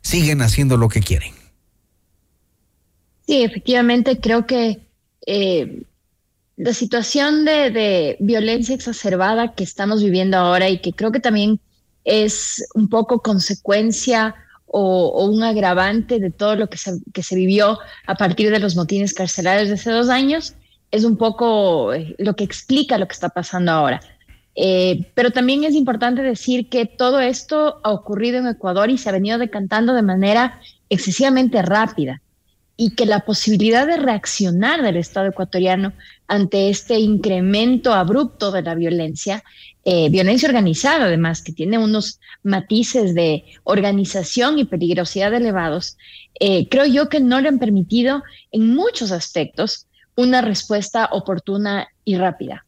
[0.00, 1.32] siguen haciendo lo que quieren.
[3.26, 4.80] Sí, efectivamente, creo que
[5.26, 5.82] eh,
[6.56, 11.58] la situación de, de, violencia exacerbada que estamos viviendo ahora y que creo que también
[12.04, 14.36] es un poco consecuencia
[14.72, 18.74] o, un agravante de todo lo que se, que se vivió a partir de los
[18.74, 20.54] motines carcelarios de hace dos años,
[20.90, 24.00] es un poco eh, lo que explica lo que está pasando ahora.
[24.54, 29.08] Eh, pero también es importante decir que todo esto ha ocurrido en Ecuador y se
[29.08, 30.60] ha venido decantando de manera
[30.90, 32.20] excesivamente rápida
[32.76, 35.92] y que la posibilidad de reaccionar del Estado ecuatoriano
[36.26, 39.42] ante este incremento abrupto de la violencia,
[39.84, 45.96] eh, violencia organizada además, que tiene unos matices de organización y peligrosidad elevados,
[46.38, 48.22] eh, creo yo que no le han permitido
[48.52, 52.64] en muchos aspectos una respuesta oportuna y rápida.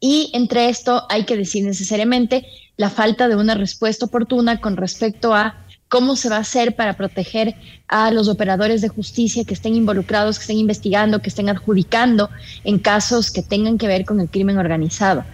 [0.00, 5.34] Y entre esto hay que decir necesariamente la falta de una respuesta oportuna con respecto
[5.34, 7.54] a cómo se va a hacer para proteger
[7.86, 12.30] a los operadores de justicia que estén involucrados, que estén investigando, que estén adjudicando
[12.64, 15.24] en casos que tengan que ver con el crimen organizado.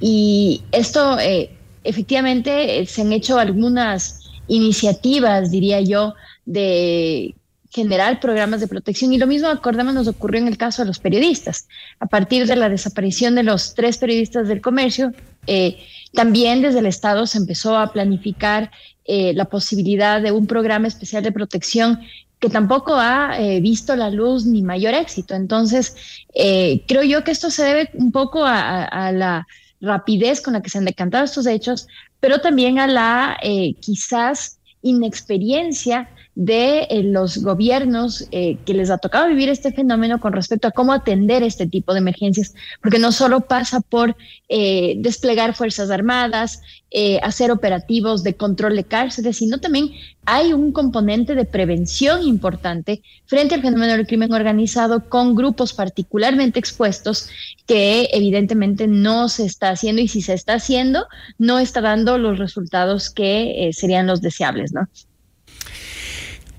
[0.00, 1.50] Y esto, eh,
[1.84, 6.14] efectivamente, eh, se han hecho algunas iniciativas, diría yo,
[6.46, 7.34] de
[7.72, 11.68] generar programas de protección y lo mismo acordémonos ocurrió en el caso de los periodistas.
[12.00, 15.12] A partir de la desaparición de los tres periodistas del comercio,
[15.46, 15.78] eh,
[16.12, 18.70] también desde el Estado se empezó a planificar
[19.06, 21.98] la posibilidad de un programa especial de protección
[22.38, 25.34] que tampoco ha visto la luz ni mayor éxito.
[25.34, 25.96] Entonces,
[26.32, 29.48] creo yo que esto se debe un poco a, la
[29.80, 31.86] rapidez con la que se han decantado estos hechos,
[32.20, 33.38] pero también a la
[33.80, 40.32] quizás inexperiencia de eh, los gobiernos eh, que les ha tocado vivir este fenómeno con
[40.32, 44.16] respecto a cómo atender este tipo de emergencias, porque no solo pasa por
[44.48, 46.62] eh, desplegar fuerzas armadas,
[47.22, 49.92] hacer operativos de control de cárceles, sino también
[50.24, 56.58] hay un componente de prevención importante frente al fenómeno del crimen organizado con grupos particularmente
[56.58, 57.28] expuestos
[57.68, 61.06] que evidentemente no se está haciendo y si se está haciendo
[61.38, 64.88] no está dando los resultados que serían los deseables, ¿no?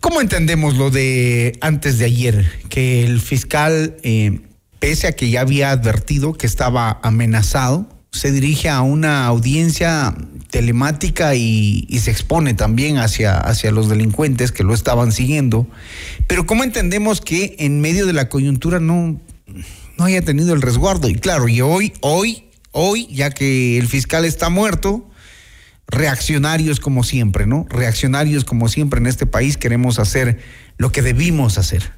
[0.02, 2.52] ¿Cómo entendemos lo de antes de ayer?
[2.70, 4.39] Que el fiscal, eh,
[4.80, 10.16] pese a que ya había advertido que estaba amenazado, se dirige a una audiencia
[10.49, 15.68] telemática y, y, se expone también hacia, hacia los delincuentes que lo estaban siguiendo.
[16.26, 19.22] Pero ¿cómo entendemos que en medio de la coyuntura no,
[19.99, 21.10] no haya tenido el resguardo?
[21.10, 25.11] Y claro, y hoy, hoy, hoy, ya que el fiscal está muerto,
[25.88, 27.65] reaccionarios como siempre, ¿no?
[27.69, 30.39] Reaccionarios como siempre en este país queremos hacer
[30.77, 31.91] lo que debimos hacer.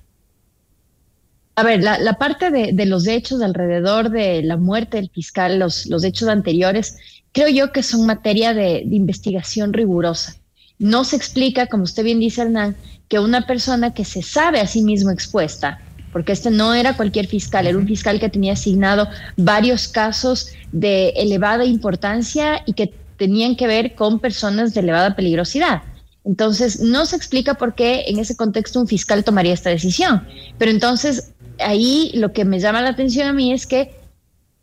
[1.55, 5.59] A ver, la, la parte de, de, los hechos alrededor de la muerte del fiscal,
[5.59, 6.97] los, los hechos anteriores,
[7.31, 10.36] creo yo que son materia de, de, investigación rigurosa.
[10.79, 12.75] No se explica, como usted bien dice, Hernán,
[13.07, 15.79] que una persona que se sabe a sí mismo expuesta,
[16.11, 19.07] porque este no era cualquier fiscal, era un fiscal que tenía asignado
[19.38, 22.93] varios casos de elevada importancia y que
[23.24, 25.82] tenían que ver con personas de elevada peligrosidad.
[26.26, 30.28] Entonces, no se explica por qué en ese contexto un fiscal tomaría esta decisión.
[30.57, 33.95] Pero entonces, ahí lo que me llama la atención a mí es que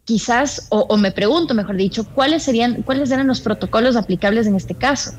[0.04, 4.74] quizás, o, me pregunto, mejor dicho, cuáles serían, cuáles eran los protocolos aplicables en este
[4.74, 5.12] caso.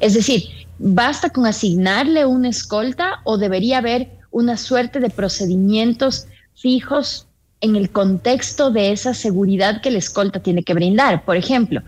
[0.00, 0.44] Es decir,
[0.78, 7.26] ¿basta con asignarle una escolta o debería haber una suerte de procedimientos fijos
[7.60, 11.26] en el contexto de esa seguridad que la escolta tiene que brindar?
[11.26, 11.82] Por ejemplo,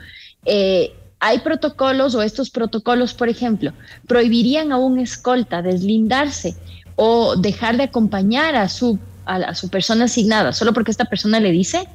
[0.44, 3.72] eh, hay protocolos o estos protocolos, por ejemplo,
[4.06, 6.56] prohibirían a un escolta deslindarse
[6.96, 11.40] o dejar de acompañar a su, a, a su persona asignada solo porque esta persona
[11.40, 11.86] le dice,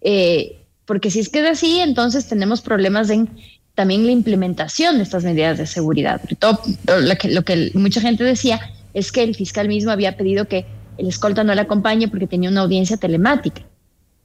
[0.00, 3.28] eh, porque si es que es así, entonces tenemos problemas en
[3.74, 6.20] también la implementación de estas medidas de seguridad.
[6.38, 8.60] Todo lo, que, lo que mucha gente decía
[8.92, 10.66] es que el fiscal mismo había pedido que
[10.98, 13.62] el escolta no le acompañe porque tenía una audiencia telemática.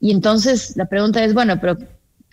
[0.01, 1.77] Y entonces la pregunta es, bueno, pero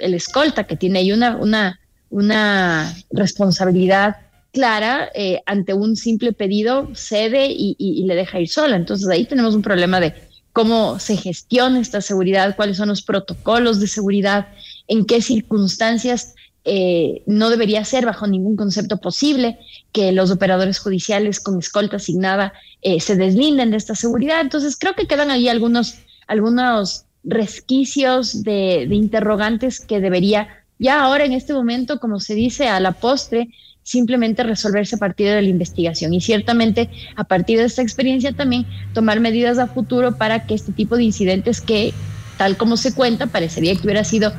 [0.03, 1.81] el escolta que tiene ahí una, una,
[2.11, 4.17] una responsabilidad
[4.53, 8.77] clara eh, ante un simple pedido, cede y, le deja ir sola.
[8.77, 10.15] Entonces ahí tenemos un problema de
[10.53, 14.49] cómo se gestiona esta seguridad, cuáles son los protocolos de seguridad,
[14.87, 16.35] en qué circunstancias
[16.65, 19.59] eh, no debería ser bajo ningún concepto posible
[19.91, 24.43] que los operadores judiciales con escolta asignada eh, se deslinden de esta seguridad.
[24.43, 25.95] Entonces creo que quedan ahí algunos,
[26.27, 30.49] algunos resquicios de, interrogantes que debería
[30.79, 33.49] ya ahora en este momento, como se dice a la postre,
[33.85, 38.67] simplemente resolverse a partir de la investigación y ciertamente a partir de esta experiencia también
[38.95, 41.93] tomar medidas a futuro para que este tipo de incidentes que
[42.37, 44.33] tal como se cuenta parecería que hubiera sido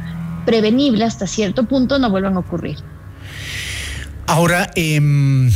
[0.46, 2.78] prevenible hasta cierto punto no vuelvan a ocurrir.
[4.28, 5.50] Ahora, eh,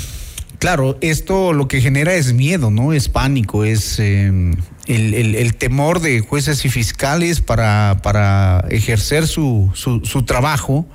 [0.60, 2.94] claro, esto lo que genera es miedo, ¿no?
[2.94, 4.32] Es pánico, es eh,
[4.88, 10.88] el, el, temor de jueces y fiscales para, para ejercer su, su, trabajo.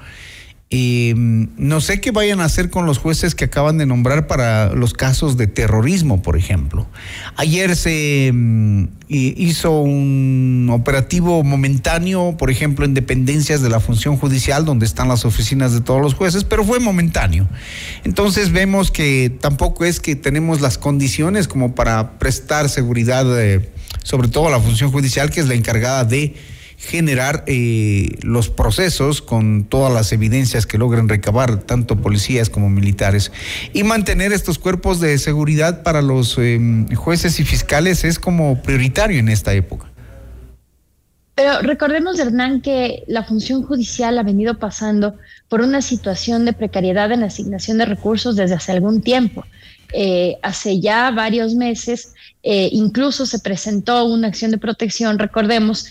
[0.74, 4.72] Eh, no sé qué vayan a hacer con los jueces que acaban de nombrar para
[4.72, 6.86] los casos de terrorismo, por ejemplo.
[7.36, 14.64] Ayer se um, hizo un operativo momentáneo, por ejemplo, en dependencias de la función judicial,
[14.64, 17.46] donde están las oficinas de todos los jueces, pero fue momentáneo.
[18.04, 23.70] Entonces vemos que tampoco es que tenemos las condiciones como para prestar seguridad, eh,
[24.02, 26.34] sobre todo la función judicial, que es la encargada de
[26.82, 33.30] generar eh, los procesos con todas las evidencias que logren recabar tanto policías como militares
[33.72, 36.58] y mantener estos cuerpos de seguridad para los eh,
[36.96, 39.92] jueces y fiscales es como prioritario en esta época.
[41.34, 45.16] Pero recordemos, Hernán, que la función judicial ha venido pasando
[45.48, 49.44] por una situación de precariedad en la asignación de recursos desde hace algún tiempo.
[49.92, 55.86] Eh, hace ya varios meses, eh, incluso se presentó una acción de protección, recordemos,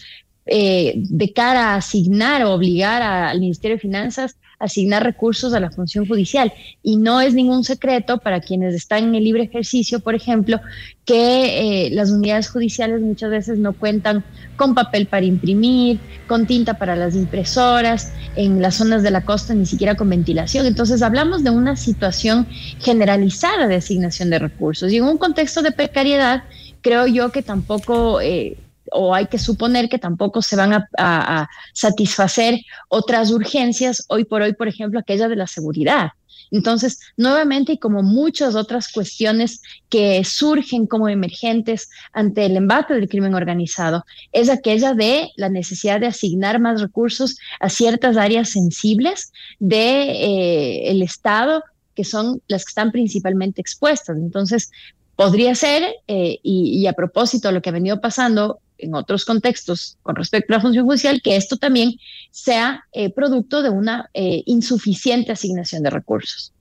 [0.48, 5.60] eh, de cara a asignar o obligar al Ministerio de Finanzas a asignar recursos a
[5.60, 6.52] la función judicial.
[6.82, 10.60] Y no es ningún secreto para quienes están en el libre ejercicio, por ejemplo,
[11.06, 14.24] que eh, las unidades judiciales muchas veces no cuentan
[14.56, 19.54] con papel para imprimir, con tinta para las impresoras, en las zonas de la costa
[19.54, 20.66] ni siquiera con ventilación.
[20.66, 22.48] Entonces hablamos de una situación
[22.80, 24.92] generalizada de asignación de recursos.
[24.92, 26.44] Y en un contexto de precariedad,
[26.82, 28.22] creo yo que tampoco...
[28.22, 28.58] Eh,
[28.92, 34.54] o hay que suponer que tampoco se van a, satisfacer otras urgencias, hoy por hoy,
[34.54, 36.10] por ejemplo, aquella de la seguridad.
[36.52, 43.08] Entonces, nuevamente, y como muchas otras cuestiones que surgen como emergentes ante el embate del
[43.08, 49.32] crimen organizado, es aquella de la necesidad de asignar más recursos a ciertas áreas sensibles
[49.60, 51.64] del de, eh, Estado,
[51.96, 54.18] que son las que están principalmente expuestas.
[54.18, 54.72] Entonces,
[55.16, 59.26] podría ser, eh, y, y, a propósito de lo que ha venido pasando en otros
[59.26, 61.96] contextos con respecto a la función judicial, que esto también
[62.32, 66.54] sea eh, producto de una eh, insuficiente asignación de recursos.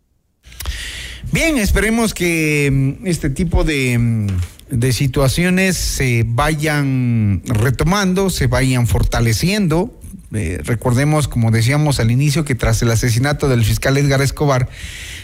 [1.33, 4.27] Bien, esperemos que este tipo de,
[4.71, 10.01] de situaciones se vayan retomando, se vayan fortaleciendo.
[10.33, 14.69] Eh, recordemos, como decíamos al inicio, que tras el asesinato del fiscal Edgar Escobar,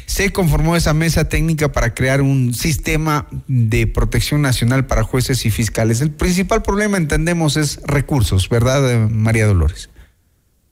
[0.07, 5.51] se conformó esa mesa técnica para crear un sistema de protección nacional para jueces y
[5.51, 6.01] fiscales.
[6.01, 9.91] El principal problema, entendemos, es recursos, ¿verdad, María Dolores?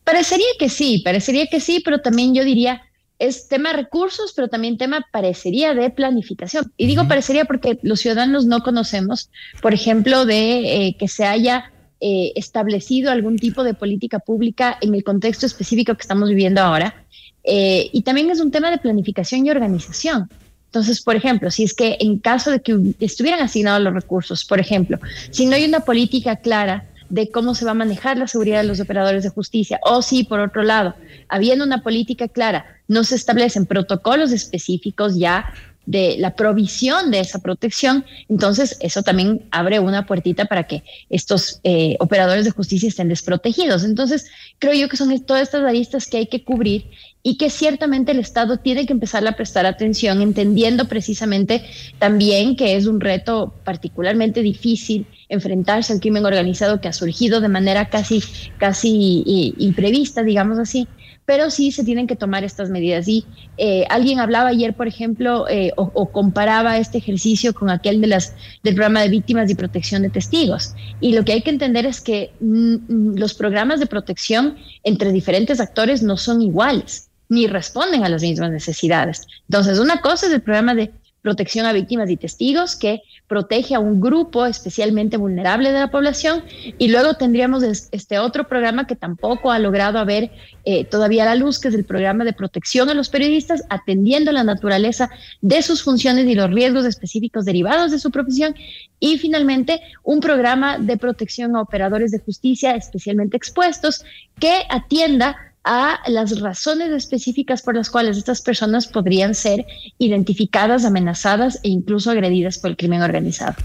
[0.04, 2.82] Parecería que sí, parecería que sí, pero también yo diría
[3.18, 6.72] es tema de recursos, pero también tema parecería de planificación.
[6.76, 9.30] Y digo parecería porque los ciudadanos no conocemos,
[9.62, 14.94] por ejemplo, de eh, que se haya eh, establecido algún tipo de política pública en
[14.94, 17.03] el contexto específico que estamos viviendo ahora.
[17.44, 20.28] Eh, y también es un tema de planificación y organización.
[20.66, 24.58] Entonces, por ejemplo, si es que en caso de que estuvieran asignados los recursos, por
[24.58, 24.98] ejemplo,
[25.30, 28.66] si no hay una política clara de cómo se va a manejar la seguridad de
[28.66, 30.94] los operadores de justicia, o si, por otro lado,
[31.28, 35.52] habiendo una política clara, no se establecen protocolos específicos ya
[35.86, 41.60] de la provisión de esa protección, entonces eso también abre una puertita para que estos
[41.62, 43.84] eh, operadores de justicia estén desprotegidos.
[43.84, 44.26] Entonces,
[44.58, 46.86] creo yo que son todas estas aristas que hay que cubrir
[47.26, 51.64] y que ciertamente el Estado tiene que empezar a prestar atención, entendiendo precisamente
[51.98, 57.48] también que es un reto particularmente difícil enfrentarse al crimen organizado que ha surgido de
[57.48, 58.22] manera casi,
[58.58, 60.86] casi eh, imprevista, digamos así,
[61.24, 63.08] pero sí se tienen que tomar estas medidas.
[63.08, 63.24] Y
[63.56, 68.34] eh, alguien hablaba ayer, por ejemplo, eh, o, comparaba este ejercicio con aquel de las,
[68.62, 70.74] del programa de víctimas y protección de testigos.
[71.00, 75.10] Y lo que hay que entender es que mm, mm, los programas de protección entre
[75.10, 79.26] diferentes actores no son iguales ni responden a las mismas necesidades.
[79.48, 80.92] Entonces, una cosa es el programa de
[81.24, 86.44] protección a víctimas y testigos, que protege a un grupo especialmente vulnerable de la población.
[86.76, 90.30] Y luego tendríamos este otro programa que tampoco ha logrado haber
[90.66, 94.44] eh, todavía la luz, que es el programa de protección a los periodistas, atendiendo la
[94.44, 95.08] naturaleza
[95.40, 98.54] de sus funciones y los riesgos específicos derivados de su profesión.
[99.00, 104.04] Y finalmente, un programa de protección a operadores de justicia especialmente expuestos
[104.38, 109.66] que atienda a las razones específicas por las cuales estas personas podrían ser
[109.98, 113.56] identificadas, amenazadas e incluso agredidas por el crimen organizado.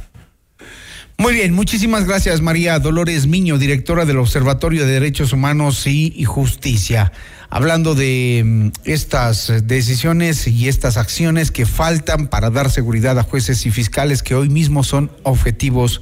[1.17, 7.11] Muy bien, muchísimas gracias María Dolores Miño, directora del Observatorio de Derechos Humanos y Justicia.
[7.49, 13.65] Hablando de mm, estas decisiones y estas acciones que faltan para dar seguridad a jueces
[13.65, 16.01] y fiscales que hoy mismo son objetivos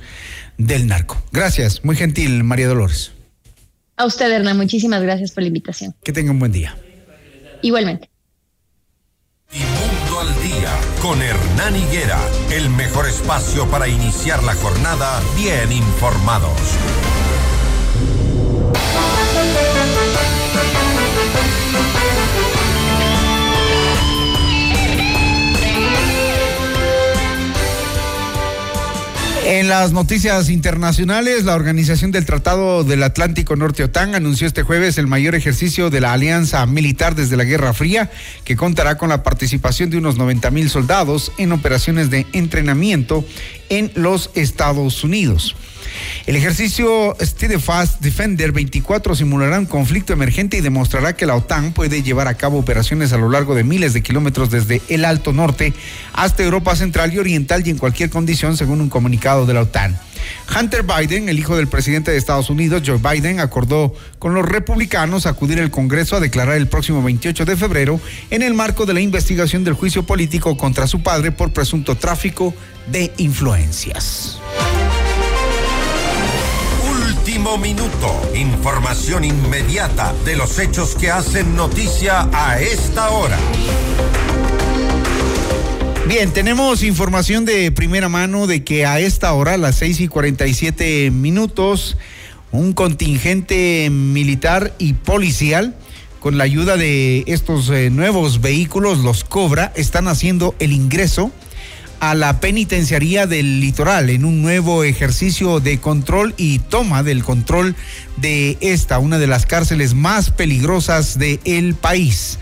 [0.58, 1.22] del narco.
[1.32, 3.17] Gracias, muy gentil María Dolores.
[3.98, 5.96] A usted, Hernán, muchísimas gracias por la invitación.
[6.04, 6.78] Que tenga un buen día.
[7.64, 8.12] Igualmente.
[9.52, 10.72] Y Mundo al Día
[11.02, 12.20] con Hernán Higuera,
[12.52, 16.60] el mejor espacio para iniciar la jornada bien informados.
[29.50, 34.98] En las noticias internacionales, la Organización del Tratado del Atlántico Norte OTAN anunció este jueves
[34.98, 38.12] el mayor ejercicio de la alianza militar desde la Guerra Fría,
[38.44, 43.24] que contará con la participación de unos 90 mil soldados en operaciones de entrenamiento
[43.70, 45.56] en los Estados Unidos.
[46.26, 52.04] El ejercicio Steadfast Defender 24 simulará un conflicto emergente y demostrará que la OTAN puede
[52.04, 55.74] llevar a cabo operaciones a lo largo de miles de kilómetros desde el Alto Norte
[56.14, 59.98] hasta Europa Central y Oriental y en cualquier condición, según un comunicado de la OTAN.
[60.54, 65.26] Hunter Biden, el hijo del presidente de Estados Unidos, Joe Biden, acordó con los republicanos
[65.26, 69.02] acudir al Congreso a declarar el próximo 28 de febrero en el marco de la
[69.02, 72.54] investigación del juicio político contra su padre por presunto tráfico
[72.92, 74.40] de influencias
[77.38, 78.32] minuto.
[78.34, 83.38] Información inmediata de los hechos que hacen noticia a esta hora.
[86.08, 90.08] Bien, tenemos información de primera mano de que a esta hora, a las 6 y
[90.08, 91.98] 47 minutos,
[92.52, 95.76] un contingente militar y policial,
[96.20, 101.32] con la ayuda de estos eh, nuevos vehículos, los Cobra, están haciendo el ingreso
[102.00, 107.76] a la penitenciaría del litoral en un nuevo ejercicio de control y toma del control
[108.18, 112.40] de esta, una de las cárceles más peligrosas del país.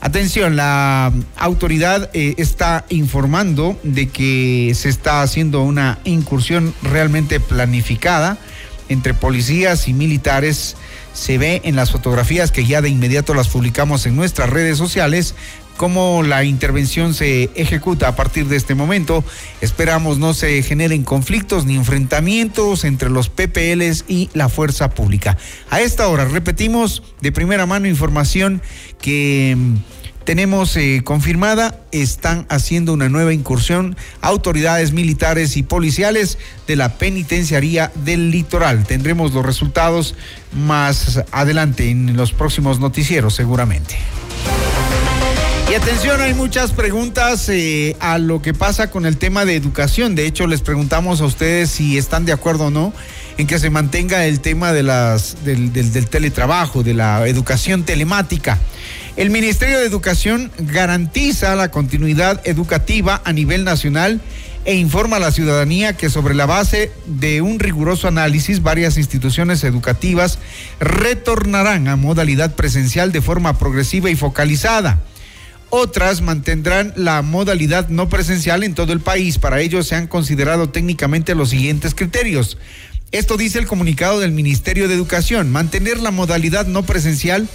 [0.00, 8.36] Atención, la autoridad eh, está informando de que se está haciendo una incursión realmente planificada
[8.90, 10.76] entre policías y militares.
[11.14, 15.34] Se ve en las fotografías que ya de inmediato las publicamos en nuestras redes sociales
[15.76, 19.24] cómo la intervención se ejecuta a partir de este momento.
[19.60, 25.36] Esperamos no se generen conflictos ni enfrentamientos entre los PPLs y la fuerza pública.
[25.70, 28.62] A esta hora, repetimos de primera mano información
[29.00, 29.74] que mm,
[30.24, 37.92] tenemos eh, confirmada, están haciendo una nueva incursión autoridades militares y policiales de la penitenciaría
[37.94, 38.84] del litoral.
[38.84, 40.14] Tendremos los resultados
[40.52, 43.96] más adelante en los próximos noticieros seguramente.
[45.74, 50.14] Y atención, hay muchas preguntas eh, a lo que pasa con el tema de educación.
[50.14, 52.92] De hecho, les preguntamos a ustedes si están de acuerdo o no
[53.38, 58.60] en que se mantenga el tema del teletrabajo, de la educación telemática.
[59.16, 64.20] El Ministerio de Educación garantiza la continuidad educativa a nivel nacional
[64.64, 69.64] e informa a la ciudadanía que sobre la base de un riguroso análisis varias instituciones
[69.64, 70.38] educativas
[70.78, 75.00] retornarán a modalidad presencial de forma progresiva y focalizada.
[75.76, 79.38] Otras mantendrán la modalidad no presencial en todo el país.
[79.38, 82.58] Para ello se han considerado técnicamente los siguientes criterios.
[83.10, 87.48] Esto dice el comunicado del Ministerio de Educación, mantener la modalidad no presencial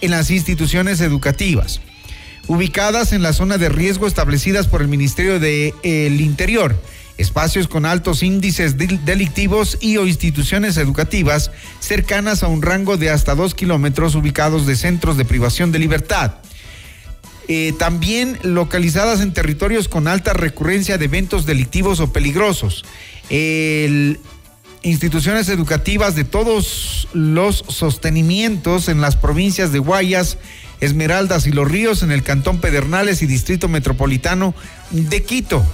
[0.00, 1.82] en las instituciones educativas
[2.46, 6.80] ubicadas en la zona de riesgo establecidas por el Ministerio del el Interior,
[7.18, 11.50] espacios con altos índices delictivos y o instituciones educativas
[11.80, 16.36] cercanas a un rango de hasta dos kilómetros ubicados de centros de privación de libertad.
[17.48, 22.84] Eh, también localizadas en territorios con alta recurrencia de eventos delictivos o peligrosos.
[24.82, 30.38] instituciones educativas de todos los sostenimientos en las provincias de Guayas,
[30.80, 34.54] Esmeraldas y Los Ríos en el Cantón Pedernales y Distrito Metropolitano
[34.90, 35.64] de Quito.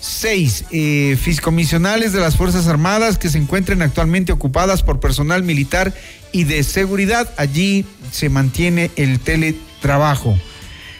[0.00, 5.94] Seis, eh, fiscomisionales de las Fuerzas Armadas que se encuentren actualmente ocupadas por personal militar
[6.30, 7.32] y de seguridad.
[7.38, 10.38] Allí se mantiene el teletrabajo.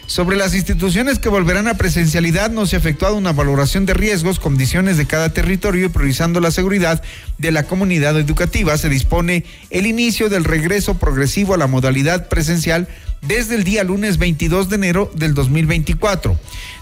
[0.07, 4.39] Sobre las instituciones que volverán a presencialidad, no se ha efectuado una valoración de riesgos,
[4.39, 7.01] condiciones de cada territorio y priorizando la seguridad
[7.39, 8.77] de la comunidad educativa.
[8.77, 12.87] Se dispone el inicio del regreso progresivo a la modalidad presencial
[13.23, 16.37] desde el día lunes 22 de enero del 2024.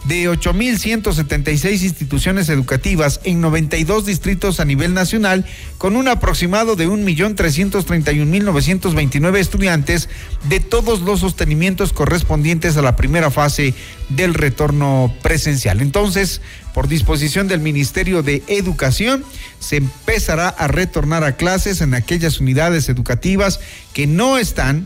[0.05, 5.45] De 8.176 instituciones educativas en 92 distritos a nivel nacional,
[5.77, 10.09] con un aproximado de 1.331.929 estudiantes
[10.49, 13.73] de todos los sostenimientos correspondientes a la primera fase
[14.09, 15.79] del retorno presencial.
[15.79, 16.41] Entonces,
[16.73, 19.23] por disposición del Ministerio de Educación,
[19.59, 23.61] se empezará a retornar a clases en aquellas unidades educativas
[23.93, 24.85] que no están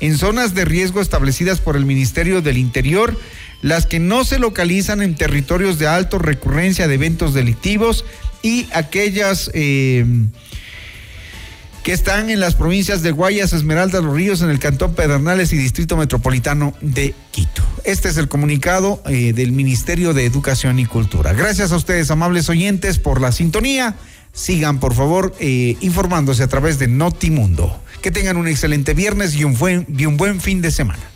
[0.00, 3.16] en zonas de riesgo establecidas por el Ministerio del Interior,
[3.66, 8.04] las que no se localizan en territorios de alta recurrencia de eventos delictivos
[8.40, 10.06] y aquellas eh,
[11.82, 15.56] que están en las provincias de Guayas, Esmeraldas, Los Ríos, en el Cantón Pedernales y
[15.56, 17.62] Distrito Metropolitano de Quito.
[17.82, 21.32] Este es el comunicado eh, del Ministerio de Educación y Cultura.
[21.32, 23.96] Gracias a ustedes, amables oyentes, por la sintonía.
[24.32, 27.82] Sigan, por favor, eh, informándose a través de Notimundo.
[28.00, 31.15] Que tengan un excelente viernes y un buen, y un buen fin de semana.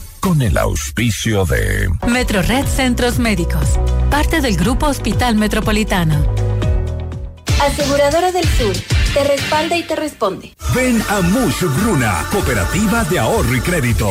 [0.21, 3.79] Con el auspicio de Metrored Centros Médicos,
[4.11, 6.23] parte del Grupo Hospital Metropolitano.
[7.59, 8.75] Aseguradora del Sur
[9.13, 10.53] te respalda y te responde.
[10.75, 14.09] Ven a Mush Bruna, Cooperativa de Ahorro y Crédito.